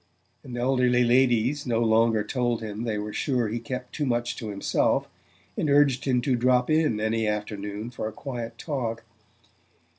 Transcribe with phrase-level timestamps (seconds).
[0.43, 4.49] and elderly ladies no longer told him they were sure he kept too much to
[4.49, 5.07] himself,
[5.55, 9.03] and urged him to drop in any afternoon for a quiet talk.